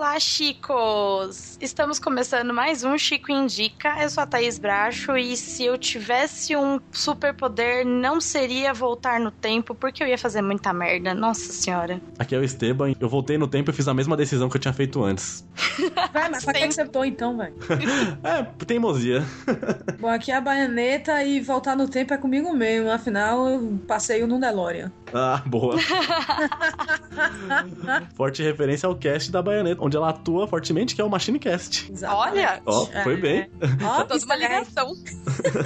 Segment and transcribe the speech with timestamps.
[0.00, 1.58] Olá, Chicos!
[1.60, 4.02] Estamos começando mais um Chico Indica.
[4.02, 9.30] Eu sou a Thaís Bracho e se eu tivesse um superpoder, não seria voltar no
[9.30, 11.12] tempo, porque eu ia fazer muita merda.
[11.12, 12.00] Nossa senhora.
[12.18, 12.94] Aqui é o Esteban.
[12.98, 15.46] Eu voltei no tempo e fiz a mesma decisão que eu tinha feito antes.
[16.14, 17.54] Vai, mas pra que voltou então, velho?
[18.24, 19.22] é, teimosia.
[20.00, 22.90] Bom, aqui é a baianeta e voltar no tempo é comigo mesmo.
[22.90, 24.90] Afinal, eu passei no DeLorean.
[25.12, 25.76] Ah, boa.
[28.14, 31.92] Forte referência ao cast da Baianeta, onde ela atua fortemente, que é o Machine Cast.
[32.06, 32.62] Olha!
[32.66, 33.50] Ó, foi bem.
[33.82, 34.92] Ó, toda uma ligação.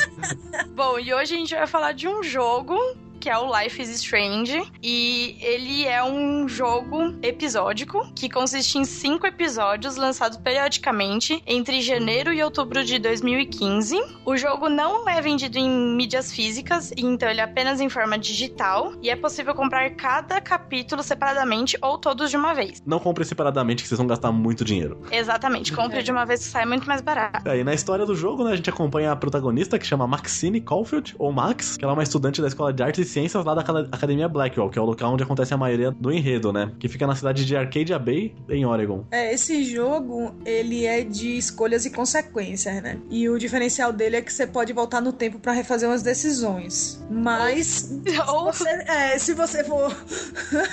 [0.75, 2.79] Bom, e hoje a gente vai falar de um jogo
[3.25, 4.71] que é o Life is Strange.
[4.83, 12.35] E ele é um jogo episódico que consiste em cinco episódios lançados periodicamente entre janeiro
[12.35, 13.99] e outubro de 2015.
[14.27, 18.93] O jogo não é vendido em mídias físicas, então ele é apenas em forma digital.
[19.01, 22.83] E é possível comprar cada capítulo separadamente ou todos de uma vez.
[22.85, 25.01] Não compre separadamente, que vocês vão gastar muito dinheiro.
[25.11, 27.49] Exatamente, compre de uma vez que sai muito mais barato.
[27.49, 30.61] É, e na história do jogo, né, a gente acompanha a protagonista que chama Maxine
[30.61, 33.61] Caulfield, ou Max, que ela é uma estudante da Escola de Artes Ciências lá da
[33.61, 36.73] Academia Blackwell, que é o local onde acontece a maioria do enredo, né?
[36.81, 39.05] Que fica na cidade de Arcadia Bay, em Oregon.
[39.13, 42.99] É, esse jogo, ele é de escolhas e consequências, né?
[43.09, 47.01] E o diferencial dele é que você pode voltar no tempo para refazer umas decisões.
[47.09, 47.89] Mas,
[48.27, 49.97] Ou- se, você, é, se você for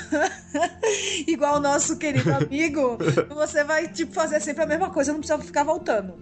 [1.27, 2.97] igual o nosso querido amigo,
[3.29, 6.15] você vai, tipo, fazer sempre a mesma coisa, não precisa ficar voltando.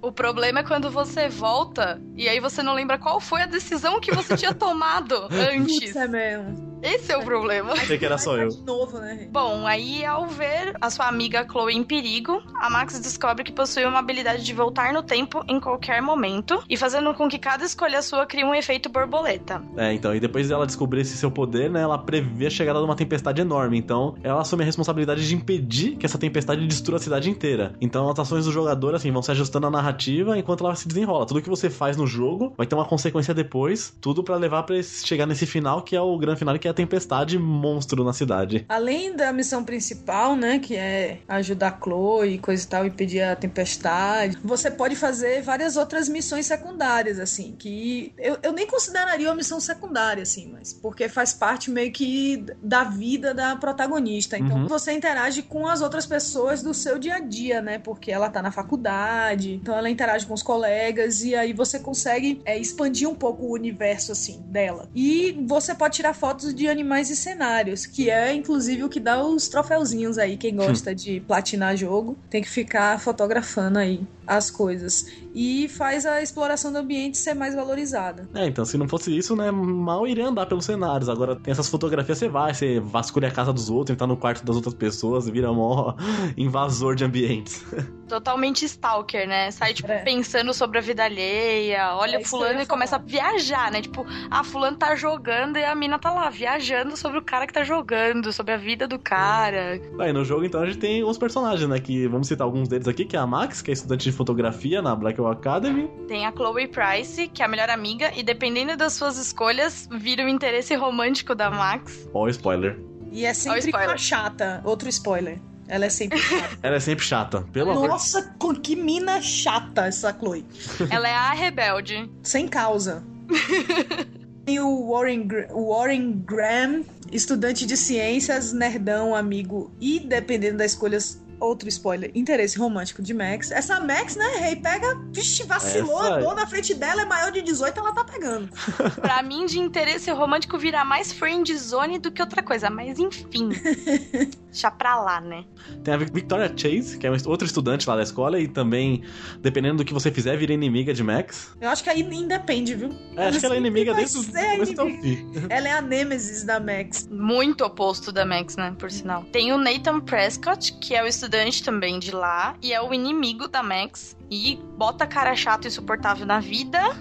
[0.00, 4.00] O problema é quando você volta e aí você não lembra qual foi a decisão
[4.00, 5.78] que você tinha tomado antes.
[5.78, 6.68] Putz, é mesmo.
[6.82, 7.72] Esse é o problema.
[7.72, 8.48] Achei que era só eu.
[8.48, 9.28] De novo, né?
[9.30, 13.84] Bom, aí ao ver a sua amiga Chloe em perigo, a Max descobre que possui
[13.84, 18.00] uma habilidade de voltar no tempo em qualquer momento e fazendo com que cada escolha
[18.00, 19.62] sua crie um efeito borboleta.
[19.76, 22.84] É, então, e depois dela descobrir esse seu poder, né, ela prevê a chegada de
[22.84, 23.76] uma tempestade enorme.
[23.76, 27.72] Então, ela assume a responsabilidade de impedir que essa tempestade destrua a cidade inteira.
[27.80, 31.26] Então, as ações do jogador, assim, vão se ajustando à narrativa enquanto ela se desenrola.
[31.26, 34.76] Tudo que você faz no jogo vai ter uma consequência depois, tudo pra levar pra
[34.76, 38.12] esse- chegar nesse final, que é o grande final, que é a tempestade monstro na
[38.12, 38.64] cidade.
[38.68, 43.22] Além da missão principal, né, que é ajudar a Chloe e coisa e tal, impedir
[43.22, 49.28] a tempestade, você pode fazer várias outras missões secundárias, assim, que eu, eu nem consideraria
[49.28, 54.36] uma missão secundária, assim, mas porque faz parte meio que da vida da protagonista.
[54.38, 54.66] Então Uhum.
[54.68, 58.42] você interage com as outras pessoas do seu dia a dia, né, porque ela tá
[58.42, 63.14] na faculdade, então ela interage com os colegas e aí você consegue é, expandir um
[63.14, 64.88] pouco o universo, assim, dela.
[64.92, 69.24] E você pode tirar fotos de animais e cenários, que é inclusive o que dá
[69.24, 70.36] os troféuzinhos aí.
[70.36, 75.06] Quem gosta de platinar jogo tem que ficar fotografando aí as coisas.
[75.40, 78.28] E faz a exploração do ambiente ser mais valorizada.
[78.34, 81.08] É, então, se não fosse isso, né, mal iria andar pelos cenários.
[81.08, 84.44] Agora, tem essas fotografias, você vai, você vasculha a casa dos outros, entrar no quarto
[84.44, 85.94] das outras pessoas, vira mó
[86.36, 87.64] invasor de ambientes.
[88.08, 89.50] Totalmente stalker, né?
[89.50, 89.98] Sai, tipo, É.
[89.98, 93.82] pensando sobre a vida alheia, olha É fulano e começa a viajar, né?
[93.82, 97.52] Tipo, ah, fulano tá jogando e a mina tá lá, viajando sobre o cara que
[97.52, 99.78] tá jogando, sobre a vida do cara.
[100.00, 101.78] Aí no jogo, então, a gente tem uns personagens, né?
[101.78, 104.80] Que vamos citar alguns deles aqui, que é a Max, que é estudante de fotografia
[104.80, 104.96] na
[105.30, 105.88] Academy.
[106.06, 110.24] Tem a Chloe Price, que é a melhor amiga, e dependendo das suas escolhas, vira
[110.24, 112.08] o interesse romântico da Max.
[112.12, 112.78] Ó, spoiler.
[113.10, 113.90] E é sempre spoiler.
[113.90, 114.60] uma chata.
[114.64, 115.38] Outro spoiler.
[115.66, 116.58] Ela é sempre chata.
[116.62, 117.88] Ela é sempre chata, pelo amor.
[117.88, 120.44] Nossa, com que mina chata essa Chloe.
[120.90, 122.10] Ela é a rebelde.
[122.22, 123.04] Sem causa.
[124.46, 126.82] Tem o Warren, Warren Graham,
[127.12, 133.50] estudante de ciências, nerdão, amigo e, dependendo das escolhas, outro spoiler, interesse romântico de Max.
[133.50, 137.42] Essa Max, né, rei, pega, vixe, vacilou, Essa- andou na frente dela, é maior de
[137.42, 138.48] 18, ela tá pegando.
[139.00, 142.68] Pra mim, de interesse romântico, virar mais friend zone do que outra coisa.
[142.70, 143.50] Mas enfim.
[144.50, 145.44] Deixa pra lá, né?
[145.84, 149.02] Tem a Victoria Chase, que é outra estudante lá da escola, e também,
[149.40, 151.54] dependendo do que você fizer, vira inimiga de Max.
[151.60, 152.90] Eu acho que aí independe, viu?
[153.16, 155.40] É, acho que ela é sempre inimiga vai desde o ser começo até o inimiga.
[155.40, 155.46] fim.
[155.50, 157.08] Ela é a nêmesis da Max.
[157.10, 158.74] Muito oposto da Max, né?
[158.78, 159.24] Por sinal.
[159.24, 163.48] Tem o Nathan Prescott, que é o estudante também de lá, e é o inimigo
[163.48, 164.16] da Max.
[164.30, 166.96] E bota cara chato e insuportável na vida.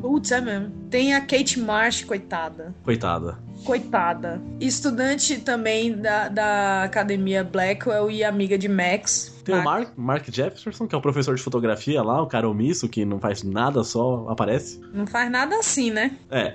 [0.00, 0.70] Putz, é mesmo.
[0.90, 2.74] Tem a Kate Marsh, coitada.
[2.82, 3.38] Coitada.
[3.64, 4.40] Coitada.
[4.60, 9.31] Estudante também da, da academia Blackwell e amiga de Max.
[9.44, 12.88] Tem o Mark, Mark Jefferson, que é o professor de fotografia lá, o cara omisso,
[12.88, 14.80] que não faz nada, só aparece.
[14.92, 16.16] Não faz nada assim, né?
[16.30, 16.54] É.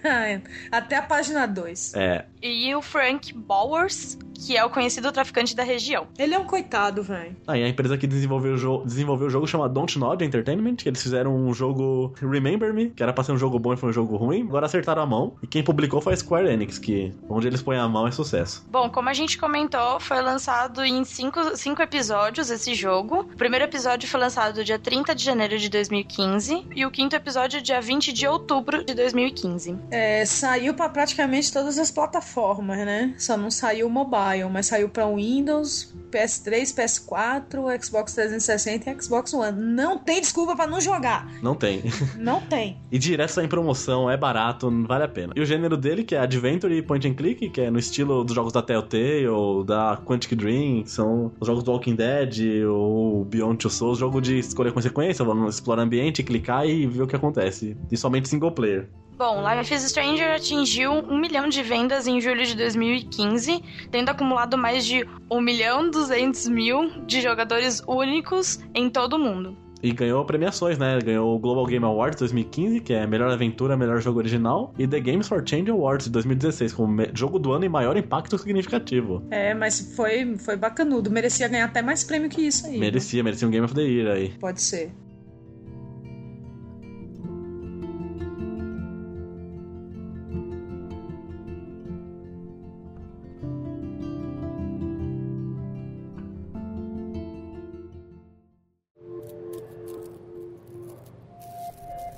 [0.70, 1.94] Até a página 2.
[1.94, 2.24] É.
[2.42, 6.06] E o Frank Bowers, que é o conhecido traficante da região.
[6.18, 7.36] Ele é um coitado, velho.
[7.46, 10.88] Aí a empresa que desenvolveu o, jogo, desenvolveu o jogo chama Don't Nod Entertainment, que
[10.88, 13.90] eles fizeram um jogo Remember Me, que era pra ser um jogo bom e foi
[13.90, 14.42] um jogo ruim.
[14.42, 15.36] Agora acertaram a mão.
[15.42, 18.64] E quem publicou foi a Square Enix, que onde eles põem a mão é sucesso.
[18.70, 23.20] Bom, como a gente comentou, foi lançado em cinco, cinco episódios esse jogo.
[23.20, 27.62] O primeiro episódio foi lançado dia 30 de janeiro de 2015 e o quinto episódio
[27.62, 29.76] dia 20 de outubro de 2015.
[29.90, 33.14] É, saiu pra praticamente todas as plataformas, né?
[33.16, 39.32] Só não saiu o mobile, mas saiu pra Windows, PS3, PS4, Xbox 360 e Xbox
[39.32, 39.60] One.
[39.60, 41.30] Não tem desculpa pra não jogar.
[41.42, 41.82] Não tem.
[42.18, 42.78] Não tem.
[42.90, 45.32] E direto sai em promoção, é barato, vale a pena.
[45.36, 48.24] E o gênero dele, que é Adventure e Point and Click, que é no estilo
[48.24, 53.24] dos jogos da Telltale ou da Quantic Dream, são os jogos do Walking Dead ou
[53.24, 57.76] Beyond Two Souls, jogo de escolher consequência, explorar ambiente, clicar e ver o que acontece.
[57.90, 58.88] E somente single player.
[59.16, 64.56] Bom, Life is Strange atingiu um milhão de vendas em julho de 2015, tendo acumulado
[64.56, 69.56] mais de 1 milhão 200 mil de jogadores únicos em todo o mundo.
[69.82, 70.98] E ganhou premiações, né?
[71.00, 75.00] Ganhou o Global Game Awards 2015, que é Melhor Aventura, Melhor Jogo Original, e The
[75.00, 79.22] Games for Change Awards de 2016, como jogo do ano e maior impacto significativo.
[79.30, 81.10] É, mas foi, foi bacanudo.
[81.10, 82.78] Merecia ganhar até mais prêmio que isso aí.
[82.78, 84.28] Merecia, merecia um Game of the Year aí.
[84.40, 84.92] Pode ser.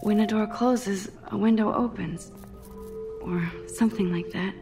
[0.02, 2.32] When a door closes, a window opens.
[3.22, 4.54] Or something like that.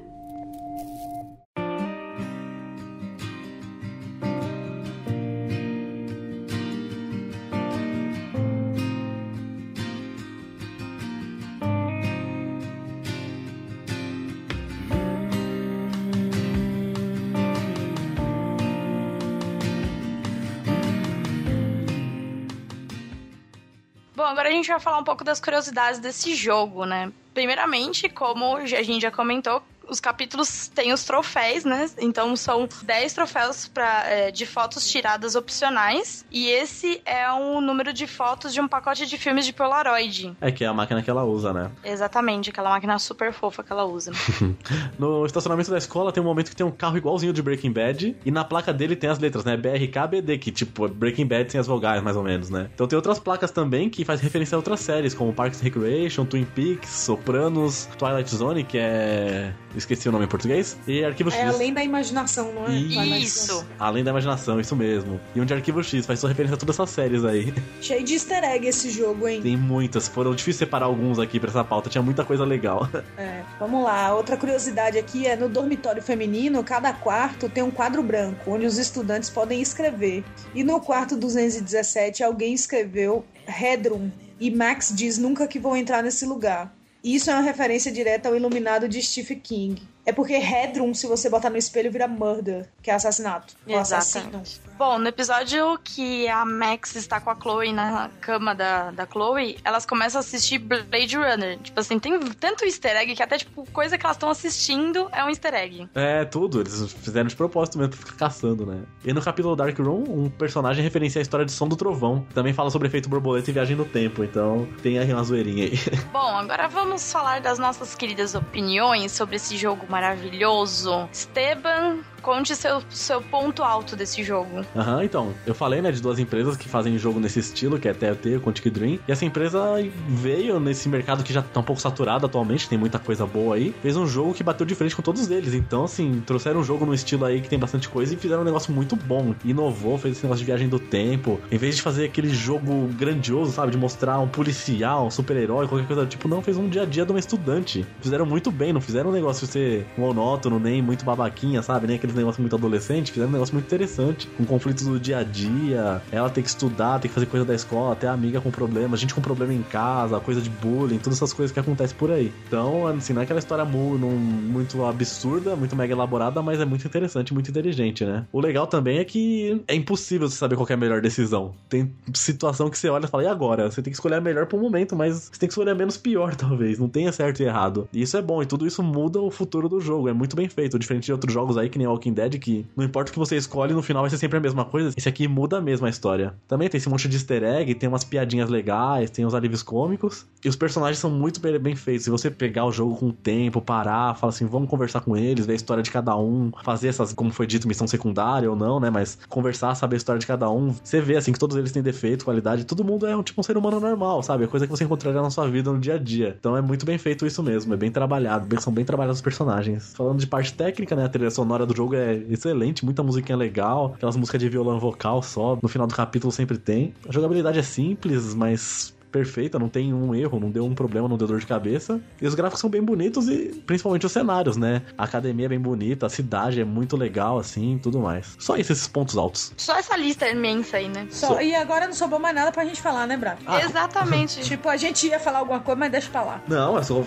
[24.38, 27.12] Agora a gente vai falar um pouco das curiosidades desse jogo, né?
[27.35, 31.88] Primeiramente, como a gente já comentou, os capítulos têm os troféus, né?
[31.99, 36.25] Então são 10 troféus pra, é, de fotos tiradas opcionais.
[36.31, 40.37] E esse é um número de fotos de um pacote de filmes de Polaroid.
[40.40, 41.70] É que é a máquina que ela usa, né?
[41.85, 44.12] Exatamente, aquela máquina super fofa que ela usa.
[44.99, 48.17] no estacionamento da escola tem um momento que tem um carro igualzinho de Breaking Bad.
[48.25, 49.56] E na placa dele tem as letras, né?
[49.56, 52.70] BRK, BD, que tipo, Breaking Bad sem as vogais, mais ou menos, né?
[52.75, 56.25] Então tem outras placas também que faz referência a outras séries, como Parks and Recreation,
[56.25, 60.77] Twin Peaks, Sopranos, Twilight Zone, que é esqueci o nome em português.
[60.87, 61.39] E Arquivo X.
[61.39, 62.73] É além da imaginação, não é?
[63.19, 63.67] Isso.
[63.79, 65.21] Além da imaginação, isso mesmo.
[65.35, 67.53] E um de Arquivo X, faz sua referência a todas essas séries aí.
[67.81, 69.41] Cheio de easter egg esse jogo, hein?
[69.41, 72.89] Tem muitas, foram difícil separar alguns aqui pra essa pauta, tinha muita coisa legal.
[73.17, 74.15] É, vamos lá.
[74.15, 78.79] Outra curiosidade aqui é no dormitório feminino, cada quarto tem um quadro branco, onde os
[78.79, 80.23] estudantes podem escrever.
[80.55, 84.11] E no quarto 217, alguém escreveu Hedrum.
[84.39, 86.73] E Max diz nunca que vou entrar nesse lugar.
[87.02, 89.83] Isso é uma referência direta ao Iluminado de Stephen King.
[90.09, 93.55] É porque Headroom, se você botar no espelho, vira murder, que é assassinato.
[93.67, 94.59] Exatamente.
[94.79, 99.59] Bom, no episódio que a Max está com a Chloe na cama da, da Chloe,
[99.62, 101.59] elas começam a assistir Blade Runner.
[101.59, 105.23] Tipo assim, tem tanto easter egg que até, tipo, coisa que elas estão assistindo é
[105.23, 105.87] um easter egg.
[105.95, 106.61] É, tudo.
[106.61, 108.85] Eles fizeram de propósito mesmo pra ficar caçando, né?
[109.05, 112.25] E no capítulo Dark Room, um personagem referencia a história de Som do Trovão.
[112.33, 114.25] Também fala sobre efeito borboleta e viagem no tempo.
[114.25, 115.79] Então, tem aí uma zoeirinha aí.
[116.11, 121.09] Bom, agora vamos falar das nossas queridas opiniões sobre esse jogo maravilhoso.
[121.12, 124.65] Esteban, conte seu, seu ponto alto desse jogo.
[124.77, 125.35] Aham, uhum, então.
[125.47, 128.41] Eu falei, né, de duas empresas que fazem jogo nesse estilo, que é Telltale e
[128.41, 128.99] Quantic Dream.
[129.07, 129.61] E essa empresa
[130.09, 133.75] veio nesse mercado que já tá um pouco saturado atualmente, tem muita coisa boa aí.
[133.83, 135.55] Fez um jogo que bateu de frente com todos eles.
[135.55, 138.45] Então, assim, trouxeram um jogo no estilo aí que tem bastante coisa e fizeram um
[138.45, 139.35] negócio muito bom.
[139.45, 141.41] Inovou, fez esse negócio de viagem do tempo.
[141.51, 145.87] Em vez de fazer aquele jogo grandioso, sabe, de mostrar um policial, um super-herói, qualquer
[145.87, 147.87] coisa do tipo, não, fez um dia a dia de uma estudante.
[148.01, 151.87] Fizeram muito bem, não fizeram um negócio ser monótono, nem muito babaquinha, sabe?
[151.87, 155.19] Nem aquele aqueles negócios muito adolescente, fizeram um negócio muito interessante, com conflitos do dia
[155.19, 158.50] a dia, ela tem que estudar, tem que fazer coisa da escola, até amiga com
[158.50, 162.11] problema, gente com problema em casa, coisa de bullying, todas essas coisas que acontecem por
[162.11, 162.33] aí.
[162.47, 167.35] Então, assim, não é aquela história muito absurda, muito mega elaborada, mas é muito interessante,
[167.35, 168.27] muito inteligente, né?
[168.33, 171.55] O legal também é que é impossível você saber qual é a melhor decisão.
[171.69, 173.71] Tem situação que você olha e fala, e agora?
[173.71, 175.97] Você tem que escolher a melhor pro momento, mas você tem que escolher a menos
[175.97, 176.79] pior, talvez.
[176.79, 177.88] Não tenha certo e errado.
[177.93, 180.09] E isso é bom, e tudo isso muda o futuro do jogo.
[180.09, 180.79] É muito bem feito.
[180.79, 183.37] Diferente de outros jogos aí, que nem Walking Dead, que não importa o que você
[183.37, 184.93] escolhe, no final vai ser sempre a mesma coisa.
[184.97, 186.35] Esse aqui muda mesmo a história.
[186.47, 190.26] Também tem esse monte de easter egg, tem umas piadinhas legais, tem os alívios cômicos.
[190.45, 192.05] E os personagens são muito bem feitos.
[192.05, 195.47] Se você pegar o jogo com o tempo, parar, falar assim, vamos conversar com eles,
[195.47, 198.78] ver a história de cada um, fazer essas, como foi dito, missão secundária ou não,
[198.78, 198.90] né?
[198.90, 200.75] Mas conversar, saber a história de cada um.
[200.83, 202.64] Você vê, assim, que todos eles têm defeito, qualidade.
[202.64, 204.45] Todo mundo é um tipo um ser humano normal, sabe?
[204.45, 206.37] É coisa que você encontraria na sua vida no dia a dia.
[206.38, 207.75] Então é muito bem feito isso mesmo.
[207.75, 208.47] É bem trabalhado.
[208.47, 209.93] Bem, são bem trabalhados os personagens.
[209.95, 211.05] Falando de parte técnica, né?
[211.05, 212.85] A trilha sonora do jogo é excelente.
[212.85, 213.92] Muita musiquinha legal.
[213.95, 215.59] Aquelas músicas de violão vocal só.
[215.62, 216.95] No final do capítulo sempre tem.
[217.09, 221.17] A jogabilidade é simples, mas perfeita, não tem um erro, não deu um problema, não
[221.17, 222.00] deu dor de cabeça.
[222.21, 224.83] E os gráficos são bem bonitos e principalmente os cenários, né?
[224.97, 228.37] A academia é bem bonita, a cidade é muito legal, assim, tudo mais.
[228.38, 229.53] Só esses pontos altos.
[229.57, 231.07] Só essa lista imensa aí, né?
[231.11, 231.41] Só, so...
[231.41, 233.43] E agora não sobrou mais nada pra gente falar, né, Braco?
[233.47, 234.41] Ah, Exatamente.
[234.45, 236.43] tipo, a gente ia falar alguma coisa, mas deixa pra lá.
[236.47, 237.05] Não, é só.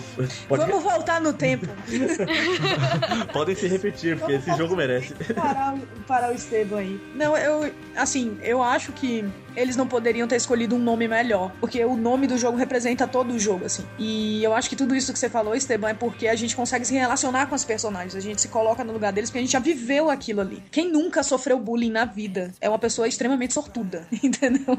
[0.48, 0.66] Pode...
[0.66, 1.66] Vamos voltar no tempo.
[3.32, 5.14] Podem se repetir, porque Vamos esse jogo merece.
[5.34, 7.00] Parar, parar o Esteban aí.
[7.14, 7.72] Não, eu.
[7.96, 9.24] Assim, eu acho que
[9.56, 13.32] eles não poderiam ter escolhido um nome melhor, porque o nome do jogo representa todo
[13.32, 13.84] o jogo, assim.
[13.98, 16.86] E eu acho que tudo isso que você falou, Esteban, é porque a gente consegue
[16.86, 19.52] se relacionar com os personagens, a gente se coloca no lugar deles porque a gente
[19.52, 20.62] já viveu aquilo ali.
[20.70, 24.78] Quem nunca sofreu bullying na vida é uma pessoa extremamente sortuda, entendeu?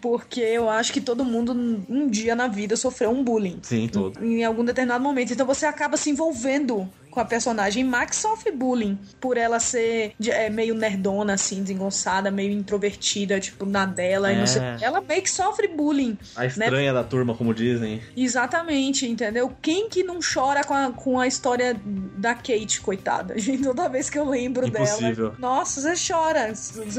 [0.00, 1.52] porque eu acho que todo mundo
[1.88, 3.58] um dia na vida sofreu um bullying.
[3.62, 4.24] Sim, todo.
[4.24, 5.32] Em, em algum determinado momento.
[5.32, 7.82] Então você acaba se envolvendo com a personagem.
[7.82, 13.84] Max sofre bullying por ela ser é, meio nerdona, assim, desengonçada, meio introvertida, tipo, na
[13.84, 14.30] dela.
[14.30, 14.44] É.
[14.80, 16.16] Ela meio que sofre bullying.
[16.36, 16.46] A né?
[16.46, 16.98] estranha né?
[16.98, 18.00] da turma, como dizem.
[18.16, 19.52] Exatamente, entendeu?
[19.60, 21.76] Quem que não chora com a, com a história
[22.16, 23.36] da Kate, coitada?
[23.38, 25.30] Gente, toda vez que eu lembro Impossível.
[25.30, 25.36] dela.
[25.40, 26.52] Nossa, você chora.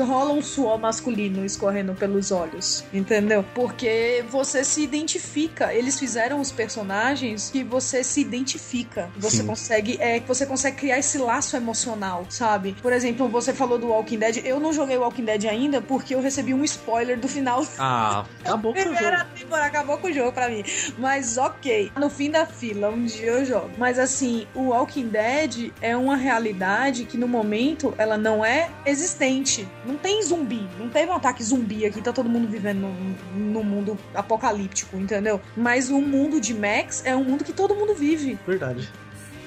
[0.05, 3.45] Rola um suor masculino escorrendo pelos olhos, entendeu?
[3.55, 5.73] Porque você se identifica.
[5.73, 9.09] Eles fizeram os personagens que você se identifica.
[9.17, 9.47] Você Sim.
[9.47, 12.75] consegue é que você consegue criar esse laço emocional, sabe?
[12.82, 14.46] Por exemplo, você falou do Walking Dead.
[14.46, 17.66] Eu não joguei Walking Dead ainda porque eu recebi um spoiler do final.
[17.78, 18.96] Ah, acabou com o jogo.
[19.36, 20.63] Temporada, acabou com o jogo pra mim.
[20.98, 23.70] Mas ok, no fim da fila, um dia eu jogo.
[23.78, 29.68] Mas assim, o Walking Dead é uma realidade que no momento ela não é existente.
[29.86, 30.68] Não tem zumbi.
[30.78, 32.88] Não teve um ataque zumbi aqui, tá todo mundo vivendo
[33.36, 35.42] no mundo apocalíptico, entendeu?
[35.56, 38.38] Mas o mundo de Max é um mundo que todo mundo vive.
[38.46, 38.89] Verdade.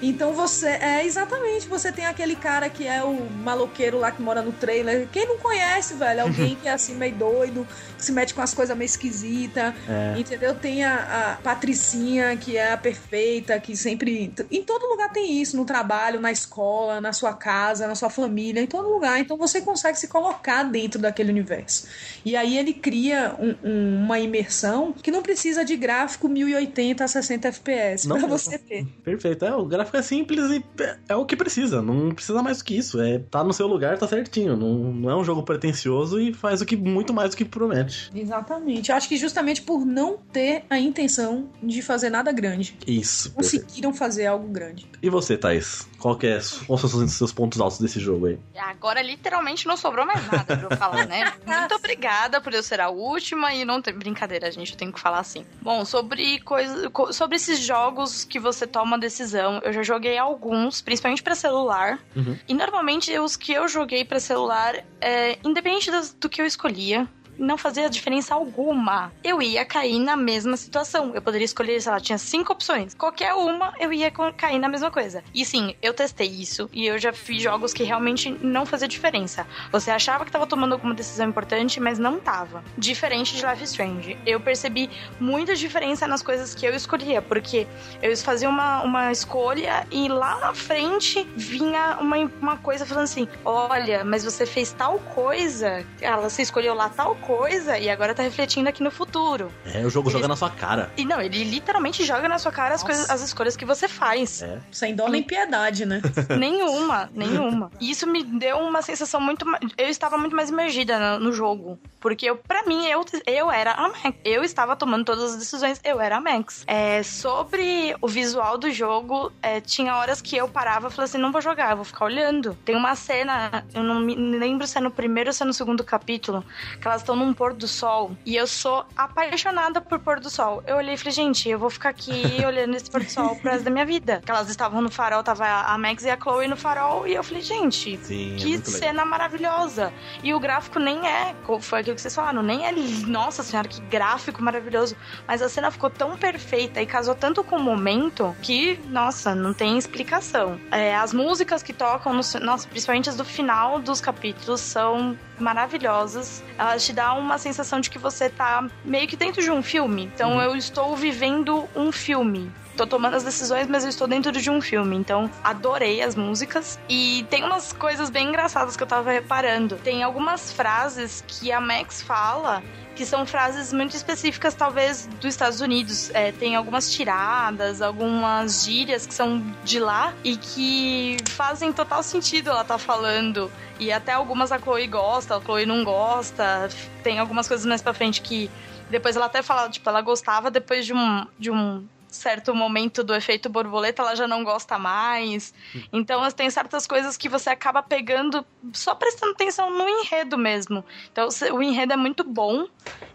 [0.02, 0.66] Então você.
[0.68, 5.08] É exatamente, você tem aquele cara que é o maloqueiro lá que mora no trailer.
[5.12, 6.22] Quem não conhece, velho?
[6.22, 7.66] Alguém que é assim meio doido,
[7.96, 9.72] que se mete com as coisas meio esquisitas.
[9.88, 10.18] É.
[10.18, 10.54] Entendeu?
[10.54, 14.32] Tem a, a, Patricinha, que é a perfeita, que sempre.
[14.50, 18.60] Em todo lugar tem isso, no trabalho, na escola, na sua casa, na sua família,
[18.60, 19.20] em todo lugar.
[19.20, 21.86] Então você consegue se colocar dentro daquele universo.
[22.24, 27.08] E aí ele cria um, um, uma imersão que não precisa de gráfico 1080 a
[27.08, 28.86] 60 FPS pra você ter.
[29.04, 29.44] Perfeito.
[29.44, 30.64] É, o gráfico gráfico é simples e
[31.08, 31.82] é o que precisa.
[31.82, 33.00] Não precisa mais do que isso.
[33.00, 34.56] É tá no seu lugar, tá certinho.
[34.56, 38.10] Não, não é um jogo pretencioso e faz o que muito mais do que promete.
[38.14, 38.90] Exatamente.
[38.90, 42.76] Eu acho que justamente por não ter a intenção de fazer nada grande.
[42.86, 43.32] Isso.
[43.32, 43.94] Conseguiram perfeito.
[43.94, 44.88] fazer algo grande.
[45.02, 45.86] E você, Thaís?
[45.98, 48.38] Qual que é, quais são os seus pontos altos desse jogo aí?
[48.58, 51.32] Agora literalmente não sobrou mais nada pra eu falar, né?
[51.46, 54.98] Muito obrigada por eu ser a última e não ter brincadeira, gente, eu tenho que
[54.98, 55.46] falar assim.
[55.60, 61.22] Bom, sobre coisa, sobre esses jogos que você toma decisão, eu já joguei alguns, principalmente
[61.22, 61.98] para celular.
[62.14, 62.38] Uhum.
[62.48, 67.08] E normalmente os que eu joguei para celular, é, independente do, do que eu escolhia,
[67.38, 69.12] não fazia diferença alguma.
[69.22, 71.12] Eu ia cair na mesma situação.
[71.14, 72.94] Eu poderia escolher, sei lá, tinha cinco opções.
[72.94, 75.22] Qualquer uma, eu ia cair na mesma coisa.
[75.34, 79.46] E sim, eu testei isso e eu já fiz jogos que realmente não fazia diferença.
[79.70, 82.62] Você achava que estava tomando alguma decisão importante, mas não tava.
[82.76, 84.18] Diferente de Life Strange.
[84.26, 87.66] Eu percebi muita diferença nas coisas que eu escolhia, porque
[88.02, 93.28] eu fazia uma, uma escolha e lá na frente vinha uma, uma coisa falando assim:
[93.44, 98.22] olha, mas você fez tal coisa, ela, você escolheu lá tal coisa e agora tá
[98.22, 99.50] refletindo aqui no futuro.
[99.72, 100.90] É, o jogo Ele- joga na sua cara.
[100.96, 104.42] E não, ele literalmente joga na sua cara as, coisas, as escolhas que você faz.
[104.42, 104.58] É.
[104.70, 106.00] Sem dó nem piedade, né?
[106.38, 107.70] nenhuma, nenhuma.
[107.80, 109.44] E isso me deu uma sensação muito.
[109.78, 111.78] Eu estava muito mais imergida no, no jogo.
[112.00, 114.14] Porque eu, pra mim, eu, eu era a Max.
[114.24, 116.64] Eu estava tomando todas as decisões, eu era a Max.
[116.66, 121.18] É, sobre o visual do jogo, é, tinha horas que eu parava e falava assim:
[121.18, 122.56] não vou jogar, eu vou ficar olhando.
[122.64, 125.54] Tem uma cena, eu não me lembro se é no primeiro ou se é no
[125.54, 126.44] segundo capítulo,
[126.80, 128.12] que elas estão num pôr do sol.
[128.24, 130.62] E eu sou apaixonada por pôr do sol.
[130.66, 132.12] Eu olhei e falei, gente, eu vou ficar aqui
[132.46, 134.20] olhando esse pôr do sol pro resto da minha vida.
[134.24, 137.22] Que elas estavam no farol, tava a Max e a Chloe no farol, e eu
[137.22, 137.98] falei, gente.
[137.98, 138.64] Sim, é Que legal.
[138.64, 139.92] cena maravilhosa.
[140.22, 142.72] E o gráfico nem é, foi aquilo que vocês falaram, nem é,
[143.06, 144.96] nossa senhora, que gráfico maravilhoso.
[145.26, 149.52] Mas a cena ficou tão perfeita e casou tanto com o momento que, nossa, não
[149.52, 150.58] tem explicação.
[150.70, 156.42] É, as músicas que tocam, no, nossa, principalmente as do final dos capítulos, são maravilhosas.
[156.58, 160.04] Elas te dão uma sensação de que você tá meio que dentro de um filme.
[160.14, 162.52] Então eu estou vivendo um filme.
[162.76, 164.96] Tô tomando as decisões, mas eu estou dentro de um filme.
[164.96, 166.78] Então, adorei as músicas.
[166.88, 169.76] E tem umas coisas bem engraçadas que eu tava reparando.
[169.76, 172.62] Tem algumas frases que a Max fala
[172.94, 176.10] que são frases muito específicas, talvez, dos Estados Unidos.
[176.14, 182.50] É, tem algumas tiradas, algumas gírias que são de lá e que fazem total sentido
[182.50, 183.50] ela tá falando.
[183.78, 186.68] E até algumas a Chloe gosta, a Chloe não gosta.
[187.02, 188.50] Tem algumas coisas mais pra frente que
[188.90, 193.14] depois ela até fala, tipo, ela gostava depois de um, de um certo momento do
[193.14, 195.52] efeito borboleta, ela já não gosta mais.
[195.92, 200.84] Então, tem certas coisas que você acaba pegando só prestando atenção no enredo mesmo.
[201.10, 202.66] Então, o enredo é muito bom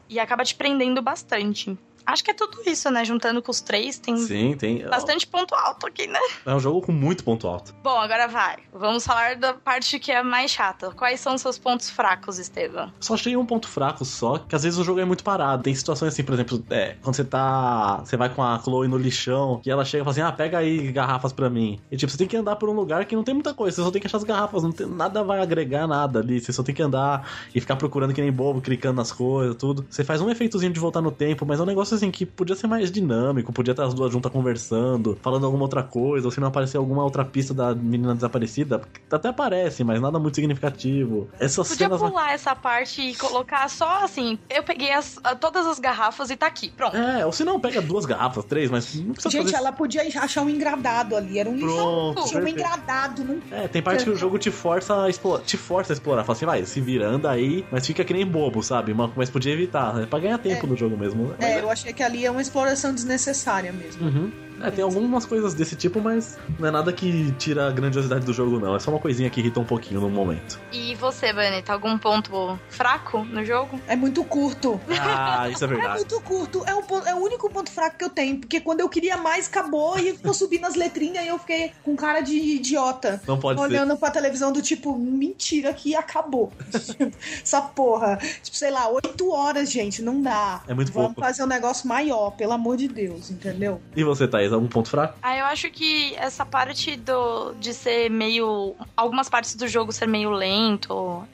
[0.09, 1.77] e acaba te prendendo bastante.
[2.07, 3.03] Acho que é tudo isso, né?
[3.03, 4.87] Juntando com os três, tem Sim, tem.
[4.87, 6.19] bastante ponto alto aqui, né?
[6.45, 7.75] É um jogo com muito ponto alto.
[7.83, 8.55] Bom, agora vai.
[8.73, 10.91] Vamos falar da parte que é mais chata.
[10.91, 12.93] Quais são os seus pontos fracos, Estevam?
[13.01, 15.63] Só achei um ponto fraco só, que às vezes o jogo é muito parado.
[15.63, 17.97] Tem situações assim, por exemplo, é, quando você tá.
[18.05, 20.59] Você vai com a Chloe no lixão, e ela chega e fala assim: ah, pega
[20.59, 21.77] aí garrafas pra mim.
[21.91, 23.83] E tipo, você tem que andar por um lugar que não tem muita coisa, você
[23.83, 26.39] só tem que achar as garrafas, não tem, nada vai agregar nada ali.
[26.39, 29.85] Você só tem que andar e ficar procurando que nem bobo, clicando nas coisas, tudo.
[29.89, 32.55] Você faz um efeitozinho de voltar no tempo, mas é um negócio assim que podia
[32.55, 36.39] ser mais dinâmico, podia estar as duas juntas conversando, falando alguma outra coisa, ou se
[36.39, 41.29] não aparecer alguma outra pista da menina desaparecida, até aparece, mas nada muito significativo.
[41.39, 42.01] Essas Podia cenas.
[42.01, 46.47] pular essa parte e colocar só assim: eu peguei as- todas as garrafas e tá
[46.47, 46.95] aqui, pronto.
[46.95, 49.55] É, ou se não, pega duas garrafas, três, mas não precisa Gente, fazer...
[49.57, 51.39] ela podia achar um engradado ali.
[51.39, 51.59] Era um.
[51.59, 53.23] Pronto, Tinha um engradado.
[53.23, 53.39] Não...
[53.51, 56.23] É, tem parte que o jogo te força a explorar, te força a explorar.
[56.23, 58.93] Fala assim, vai, se vira, anda aí, mas fica que nem bobo, sabe?
[58.93, 61.33] Mas, mas podia evitar, é pra ganhar tempo no jogo mesmo.
[61.39, 64.05] Mas É, eu achei que ali é uma exploração desnecessária mesmo.
[64.07, 64.46] Uhum.
[64.61, 68.33] É, tem algumas coisas desse tipo, mas não é nada que tira a grandiosidade do
[68.33, 68.75] jogo, não.
[68.75, 70.59] É só uma coisinha que irrita um pouquinho no momento.
[70.71, 73.79] E você, Vanessa, algum ponto fraco no jogo?
[73.87, 74.79] É muito curto.
[74.99, 75.95] Ah, isso é É verdade.
[75.99, 76.63] muito curto.
[76.65, 78.37] É o, ponto- é o único ponto fraco que eu tenho.
[78.39, 81.95] Porque quando eu queria mais, acabou e ficou subindo as letrinhas e eu fiquei com
[81.95, 83.21] cara de idiota.
[83.27, 83.65] Não pode ser.
[83.65, 86.51] olhando pra televisão do tipo, mentira que acabou.
[87.43, 88.17] Essa porra.
[88.41, 90.61] Tipo, sei lá, oito horas, gente, não dá.
[90.67, 91.21] É muito Vamos pouco.
[91.21, 93.81] fazer um negócio maior, pelo amor de Deus, entendeu?
[93.95, 95.17] E você, Thaís, algum ponto fraco?
[95.21, 98.75] Ah, eu acho que essa parte do de ser meio.
[98.95, 101.27] Algumas partes do jogo ser meio lento,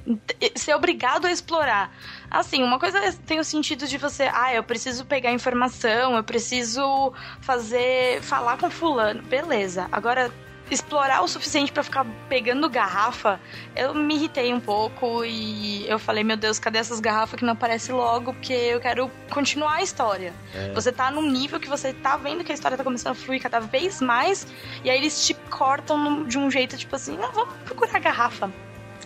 [0.56, 1.92] ser obrigado a explorar.
[2.30, 7.14] Assim, uma coisa tem o sentido de você, ah, eu preciso pegar informação, eu preciso
[7.42, 8.22] fazer.
[8.22, 9.22] falar com fulano.
[9.24, 9.88] Beleza.
[9.92, 10.32] Agora.
[10.72, 13.40] Explorar o suficiente pra ficar pegando garrafa,
[13.76, 17.54] eu me irritei um pouco e eu falei, meu Deus, cadê essas garrafas que não
[17.54, 18.34] aparecem logo?
[18.34, 20.34] Porque eu quero continuar a história.
[20.74, 23.42] Você tá num nível que você tá vendo que a história tá começando a fluir
[23.42, 24.48] cada vez mais,
[24.84, 28.52] e aí eles te cortam de um jeito tipo assim, não, vamos procurar a garrafa.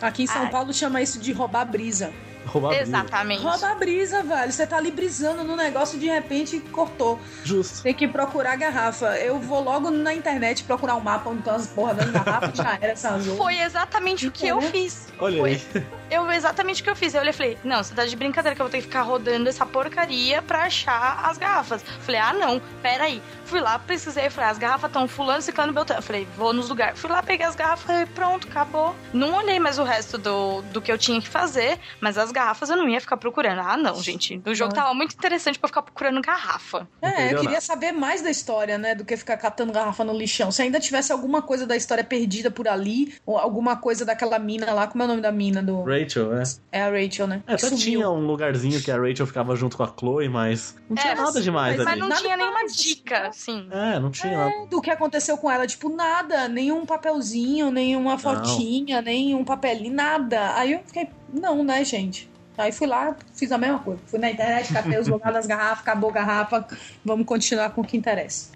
[0.02, 0.52] Aqui em São Ai.
[0.52, 2.14] Paulo chama isso de roubar brisa.
[2.46, 2.84] Roubar a brisa.
[2.84, 3.44] Exatamente.
[3.44, 4.52] Rouba a brisa, velho.
[4.52, 7.20] Você tá ali brisando no negócio e de repente cortou.
[7.44, 7.84] Justo.
[7.84, 9.18] Tem que procurar a garrafa.
[9.18, 12.56] Eu vou logo na internet procurar um mapa onde estão as porra das garrafas.
[12.56, 13.36] Já era essa zona.
[13.38, 15.08] Foi exatamente o que eu fiz.
[15.20, 15.50] Olha Foi.
[15.52, 15.86] aí.
[16.10, 17.14] Eu exatamente o que eu fiz.
[17.14, 19.02] Eu olhei e falei, não, você tá de brincadeira que eu vou ter que ficar
[19.02, 21.84] rodando essa porcaria pra achar as garrafas.
[22.02, 23.22] Falei, ah, não, peraí.
[23.46, 26.02] Fui lá, pesquisei, falei, as garrafas estão fulano, ciclano, beltrano.
[26.02, 27.00] Falei, vou nos lugares.
[27.00, 28.96] Fui lá, peguei as garrafas e pronto, acabou.
[29.14, 32.70] Não olhei mais o resto do, do que eu tinha que fazer, mas as garrafas
[32.70, 33.60] eu não ia ficar procurando.
[33.62, 34.42] Ah, não, gente.
[34.46, 34.82] O jogo Não.
[34.84, 36.88] tava muito interessante pra eu ficar procurando garrafa.
[37.02, 37.62] Não É, eu queria nada.
[37.62, 38.94] saber mais da história, né?
[38.96, 40.52] Do que ficar catando garrafa no lixão.
[40.52, 44.72] Se ainda tivesse alguma coisa da história perdida por ali, ou alguma coisa daquela mina
[44.74, 45.84] lá, como é o nome da mina do.
[45.84, 46.44] Rachel, é.
[46.72, 47.42] É a Rachel, né?
[47.48, 47.78] É, até sumiu.
[47.78, 51.16] tinha um lugarzinho que a Rachel ficava junto com a Chloe, mas não tinha É,
[51.16, 52.00] nada demais mas- Mas ali.
[52.02, 53.68] não Nada tinha nenhuma dica, assim.
[53.72, 54.66] É, não tinha nada.
[54.70, 60.54] Do que aconteceu com ela, tipo, nada, nenhum papelzinho, nenhuma fotinha, nenhum papelinho, nada.
[60.56, 62.30] Aí eu fiquei, não, né, gente?
[62.58, 64.02] Aí fui lá, fiz a mesma coisa.
[64.08, 66.68] Fui na internet, catei os lugares das garrafas, acabou a garrafa.
[67.06, 68.52] Vamos continuar com o que interessa.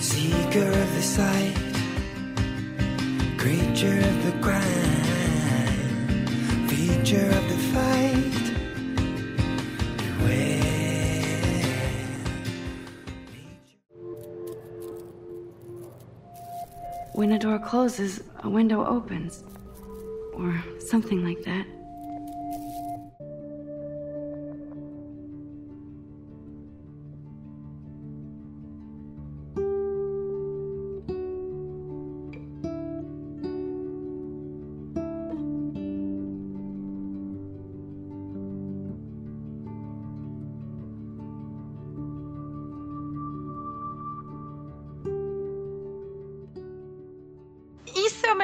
[0.00, 1.54] Seeker of the sight,
[3.38, 4.60] creature of the crime,
[6.68, 8.54] feature of the fight.
[9.96, 10.60] Beware.
[17.14, 19.42] When a door closes, a window opens.
[20.40, 21.66] Or something like that.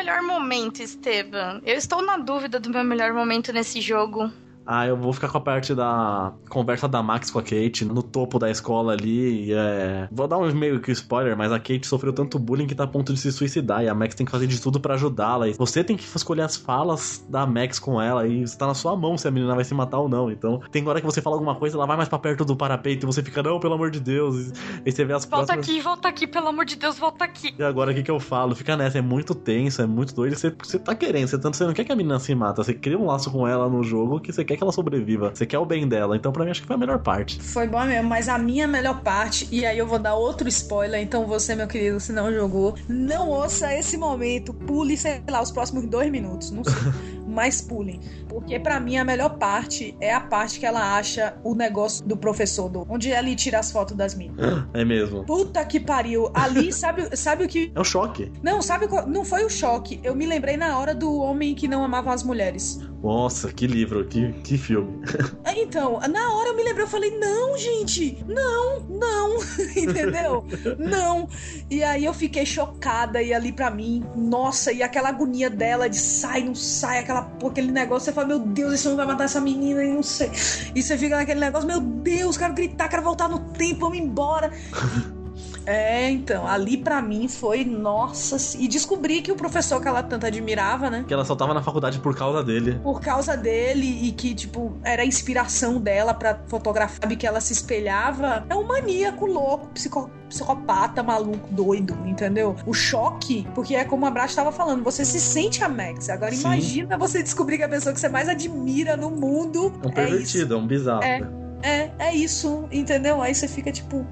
[0.07, 1.61] Melhor momento, Esteban?
[1.64, 4.31] Eu estou na dúvida do meu melhor momento nesse jogo.
[4.67, 8.03] Ah, eu vou ficar com a parte da conversa da Max com a Kate no
[8.03, 9.47] topo da escola ali.
[9.47, 10.09] e, é...
[10.11, 12.87] Vou dar um meio que spoiler, mas a Kate sofreu tanto bullying que tá a
[12.87, 13.85] ponto de se suicidar.
[13.85, 15.49] E a Max tem que fazer de tudo pra ajudá-la.
[15.49, 18.27] E você tem que escolher as falas da Max com ela.
[18.27, 20.31] E está na sua mão se a menina vai se matar ou não.
[20.31, 23.05] Então, tem hora que você fala alguma coisa, ela vai mais pra perto do parapeito
[23.05, 24.49] e você fica, não, pelo amor de Deus.
[24.49, 24.53] E
[24.87, 25.69] aí você vê as Volta próximas.
[25.69, 27.55] aqui, volta aqui, pelo amor de Deus, volta aqui.
[27.59, 28.55] E agora o que, que eu falo?
[28.55, 30.37] Fica nessa, é muito tenso, é muito doido.
[30.37, 32.75] Você, você tá querendo, você, tanto, você não quer que a menina se mata, você
[32.75, 35.31] cria um laço com ela no jogo que você quer que ela sobreviva.
[35.35, 36.16] Você quer o bem dela.
[36.16, 37.40] Então, pra mim, acho que foi a melhor parte.
[37.40, 41.01] Foi bom mesmo, mas a minha melhor parte, e aí eu vou dar outro spoiler,
[41.01, 45.51] então você, meu querido, se não jogou, não ouça esse momento, pule, sei lá, os
[45.51, 46.75] próximos dois minutos, não sei.
[47.37, 48.01] mas pulem.
[48.29, 52.16] Porque pra mim a melhor parte é a parte que ela acha o negócio do
[52.16, 54.37] professor, do, onde ele tira as fotos das minas.
[54.73, 55.25] É mesmo.
[55.25, 56.31] Puta que pariu.
[56.33, 57.71] Ali, sabe, sabe o que.
[57.75, 58.33] É um choque.
[58.42, 58.87] Não, sabe.
[59.07, 60.01] Não foi o choque.
[60.03, 62.81] Eu me lembrei na hora do homem que não amava as mulheres.
[63.07, 65.01] Nossa, que livro, que, que filme.
[65.59, 69.37] Então, na hora eu me lembrei, eu falei, não, gente, não, não,
[69.75, 70.45] entendeu?
[70.79, 71.29] não.
[71.71, 75.97] E aí eu fiquei chocada e ali pra mim, nossa, e aquela agonia dela de
[75.97, 79.25] sai, não sai, aquela, pô, aquele negócio, você fala, meu Deus, esse homem vai matar
[79.25, 80.31] essa menina e não sei.
[80.75, 84.51] E você fica naquele negócio, meu Deus, quero gritar, quero voltar no tempo, vamos embora.
[85.64, 90.25] É, então, ali pra mim foi, nossa, e descobri que o professor que ela tanto
[90.27, 91.05] admirava, né?
[91.07, 92.79] Que ela só tava na faculdade por causa dele.
[92.83, 97.40] por causa dele e que, tipo, era a inspiração dela pra fotografar, sabe, que ela
[97.40, 102.55] se espelhava, é um maníaco louco, psico- psicopata, maluco, doido, entendeu?
[102.66, 106.09] O choque, porque é como a Brás estava falando, você se sente a Max.
[106.09, 106.40] Agora Sim.
[106.42, 109.90] imagina você descobrir que a pessoa que você mais admira no mundo É um é
[109.90, 109.92] isso.
[109.94, 111.03] pervertido, é um bizarro.
[111.03, 111.20] É.
[111.62, 113.20] É, é isso, entendeu?
[113.22, 114.07] Aí você fica, tipo,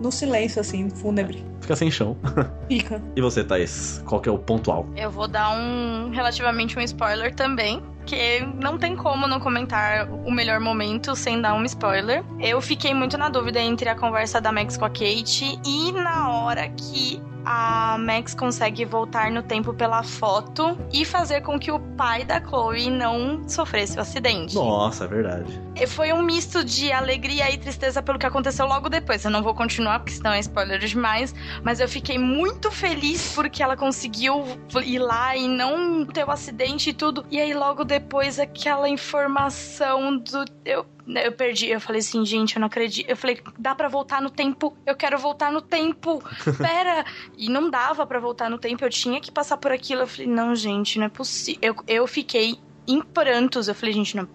[0.00, 1.44] no silêncio, assim, fúnebre.
[1.60, 2.16] Fica sem chão.
[2.68, 3.02] Fica.
[3.16, 4.02] E você, Thaís?
[4.06, 4.86] Qual que é o pontual?
[4.96, 10.30] Eu vou dar um relativamente um spoiler também, que não tem como não comentar o
[10.30, 12.24] melhor momento sem dar um spoiler.
[12.40, 16.30] Eu fiquei muito na dúvida entre a conversa da Max com a Kate e na
[16.30, 21.80] hora que a Max consegue voltar no tempo pela foto e fazer com que o
[21.96, 24.54] pai da Chloe não sofresse o acidente.
[24.54, 25.58] Nossa, é verdade.
[25.74, 29.24] E Foi um misto de alegria e tristeza pelo que aconteceu logo depois.
[29.24, 31.34] Eu não vou continuar, porque senão é spoiler demais.
[31.62, 34.44] Mas eu fiquei muito feliz porque ela conseguiu
[34.84, 37.24] ir lá e não ter o acidente e tudo.
[37.30, 40.44] E aí, logo depois, aquela informação do.
[40.66, 41.68] Eu, eu perdi.
[41.68, 43.08] Eu falei assim, gente, eu não acredito.
[43.08, 44.76] Eu falei, dá pra voltar no tempo?
[44.86, 46.22] Eu quero voltar no tempo.
[46.58, 47.04] Pera!
[47.36, 48.84] e não dava pra voltar no tempo.
[48.84, 50.02] Eu tinha que passar por aquilo.
[50.02, 51.58] Eu falei, não, gente, não é possível.
[51.62, 53.68] Eu, eu fiquei em prantos.
[53.68, 54.28] Eu falei, gente, não,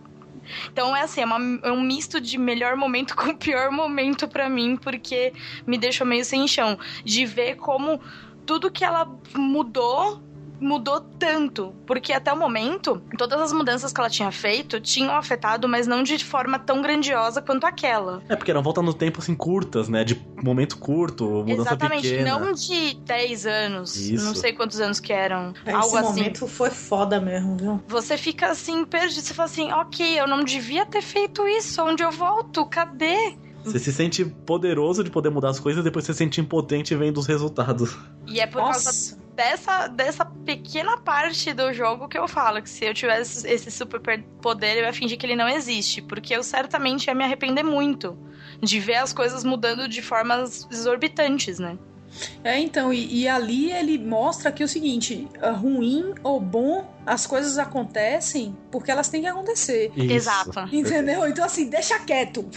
[0.71, 4.49] então é assim, é, uma- é um misto de melhor momento com pior momento pra
[4.49, 5.33] mim, porque
[5.65, 6.77] me deixou meio sem chão.
[7.03, 7.99] De ver como
[8.45, 10.21] tudo que ela mudou.
[10.59, 15.67] Mudou tanto, porque até o momento, todas as mudanças que ela tinha feito tinham afetado,
[15.67, 18.21] mas não de forma tão grandiosa quanto aquela.
[18.29, 20.03] É porque eram volta no tempo assim curtas, né?
[20.03, 22.37] De momento curto, mudança Exatamente, pequena.
[22.39, 24.25] não de 10 anos, Isso.
[24.25, 26.07] não sei quantos anos que eram, Esse algo assim.
[26.07, 27.83] momento foi foda mesmo, viu?
[27.87, 32.03] Você fica assim, perdido, você fala assim, ok, eu não devia ter feito isso, onde
[32.03, 33.35] eu volto, cadê?
[33.63, 37.17] Você se sente poderoso de poder mudar as coisas, depois você se sente impotente vendo
[37.17, 37.97] os resultados.
[38.27, 39.22] E é por causa Nossa.
[39.35, 43.99] Dessa, dessa pequena parte do jogo que eu falo que se eu tivesse esse super
[43.99, 46.01] per- poder, eu ia fingir que ele não existe.
[46.01, 48.17] Porque eu certamente ia me arrepender muito
[48.61, 51.77] de ver as coisas mudando de formas exorbitantes, né?
[52.43, 55.27] É, então, e, e ali ele mostra que é o seguinte:
[55.59, 59.91] ruim ou bom as coisas acontecem porque elas têm que acontecer.
[59.95, 60.13] Isso.
[60.13, 60.59] Exato.
[60.71, 61.27] Entendeu?
[61.27, 62.49] Então, assim, deixa quieto.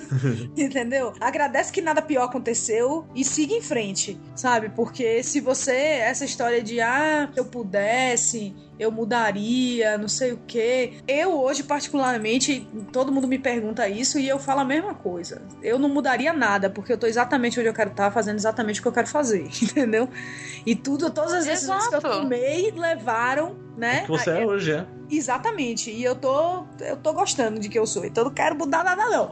[0.56, 1.12] Entendeu?
[1.20, 4.68] Agradece que nada pior aconteceu e siga em frente, sabe?
[4.70, 10.40] Porque se você, essa história de, ah, se eu pudesse, eu mudaria, não sei o
[10.46, 10.94] quê.
[11.06, 15.42] Eu hoje, particularmente, todo mundo me pergunta isso e eu falo a mesma coisa.
[15.62, 18.82] Eu não mudaria nada, porque eu tô exatamente onde eu quero estar, fazendo exatamente o
[18.82, 20.08] que eu quero fazer, entendeu?
[20.66, 24.00] E tudo, todas as decisões que eu tomei levaram, né?
[24.00, 24.86] O que você é hoje, é.
[25.10, 25.90] Exatamente.
[25.90, 28.04] E eu tô, eu tô gostando de que eu sou.
[28.04, 29.30] Então eu não quero mudar nada, não.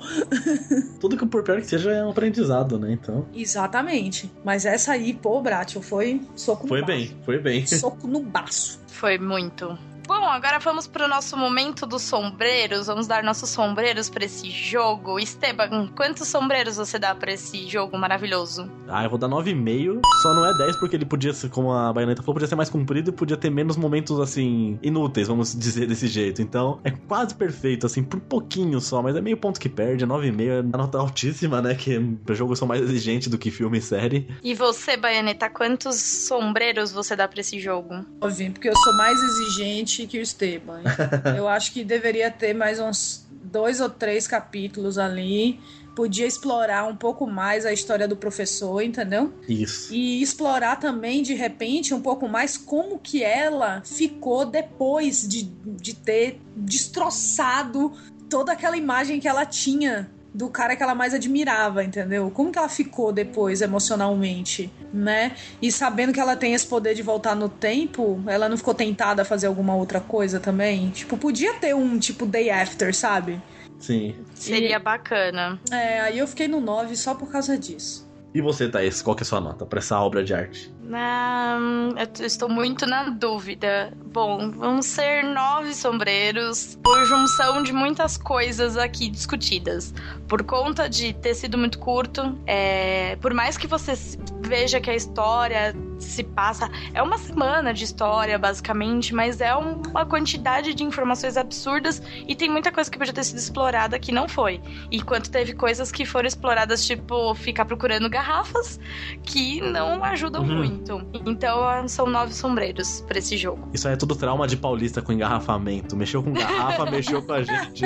[1.00, 2.92] Tudo que por pior que seja é um aprendizado, né?
[2.92, 3.26] Então.
[3.34, 4.30] Exatamente.
[4.44, 6.92] Mas essa aí, pô, Bratio, foi soco no Foi baço.
[6.92, 7.66] bem, foi bem.
[7.66, 8.80] Soco no baço.
[8.88, 9.76] Foi muito.
[10.14, 12.86] Bom, agora vamos pro nosso momento dos sombreiros.
[12.86, 15.18] Vamos dar nossos sombreiros pra esse jogo.
[15.18, 18.70] Esteban, quantos sombreiros você dá pra esse jogo maravilhoso?
[18.86, 20.02] Ah, eu vou dar 9,5.
[20.20, 22.68] Só não é 10 porque ele podia ser, como a Baioneta falou, podia ser mais
[22.68, 26.42] comprido e podia ter menos momentos, assim, inúteis, vamos dizer desse jeito.
[26.42, 30.04] Então, é quase perfeito, assim, por pouquinho só, mas é meio ponto que perde.
[30.04, 31.74] É 9,5 é uma nota altíssima, né?
[31.74, 31.98] Que
[32.32, 34.28] jogos são mais exigentes do que filme e série.
[34.44, 38.04] E você, Baianeta, quantos sombreiros você dá pra esse jogo?
[38.20, 40.82] Óbvio, porque eu sou mais exigente que o Esteban.
[41.36, 45.60] eu acho que deveria ter mais uns dois ou três capítulos ali.
[45.94, 49.34] Podia explorar um pouco mais a história do professor, entendeu?
[49.46, 49.92] Isso.
[49.92, 55.94] E explorar também, de repente, um pouco mais como que ela ficou depois de, de
[55.94, 57.92] ter destroçado
[58.30, 62.30] toda aquela imagem que ela tinha do cara que ela mais admirava, entendeu?
[62.30, 65.36] Como que ela ficou depois emocionalmente, né?
[65.60, 69.22] E sabendo que ela tem esse poder de voltar no tempo, ela não ficou tentada
[69.22, 70.90] a fazer alguma outra coisa também?
[70.90, 73.40] Tipo, podia ter um tipo day after, sabe?
[73.78, 74.14] Sim.
[74.34, 75.60] Seria bacana.
[75.70, 78.11] É, aí eu fiquei no 9 só por causa disso.
[78.34, 80.72] E você, Thaís, qual que é a sua nota pra essa obra de arte?
[80.84, 83.92] Hum, eu estou muito na dúvida.
[84.06, 89.92] Bom, vão ser nove sombreiros por junção de muitas coisas aqui discutidas.
[90.26, 93.92] Por conta de ter sido muito curto, é, por mais que você
[94.40, 96.70] veja que a história se passa.
[96.94, 102.34] É uma semana de história, basicamente, mas é um- uma quantidade de informações absurdas e
[102.34, 104.60] tem muita coisa que podia ter sido explorada que não foi.
[104.90, 108.78] Enquanto teve coisas que foram exploradas, tipo, ficar procurando garrafas,
[109.22, 110.56] que não ajudam Uhum.
[110.56, 111.02] muito.
[111.26, 113.68] Então são nove sombreiros pra esse jogo.
[113.72, 115.96] Isso aí é tudo trauma de paulista com engarrafamento.
[115.96, 117.84] Mexeu com garrafa, mexeu com a gente.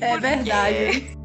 [0.00, 1.16] É verdade.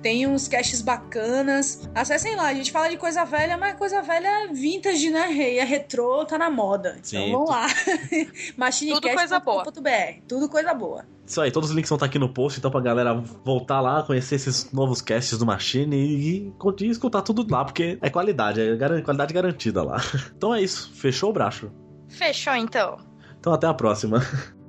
[0.00, 1.88] Tem uns casts bacanas.
[1.94, 2.46] Acessem lá.
[2.48, 5.30] A gente fala de coisa velha, mas coisa velha é vintage, né?
[5.32, 6.90] E é retrô, tá na moda.
[6.98, 7.66] Então Sim, vamos tu- lá.
[7.68, 9.64] Tudo coisa boa.
[9.64, 10.22] machinecast.com.br.
[10.26, 11.04] Tudo coisa boa.
[11.30, 13.14] Isso aí, todos os links vão estar aqui no post, então pra galera
[13.44, 18.10] voltar lá, conhecer esses novos casts do Machine e, e escutar tudo lá, porque é
[18.10, 19.98] qualidade, é garan- qualidade garantida lá.
[20.36, 21.70] Então é isso, fechou o braço.
[22.08, 22.96] Fechou então.
[23.38, 24.20] Então até a próxima.